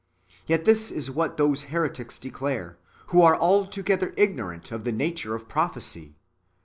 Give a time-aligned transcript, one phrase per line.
[0.47, 2.75] Yet this is what those [heretics] declare,
[3.09, 6.15] who are altogether ignorant of the nature of pro phecy.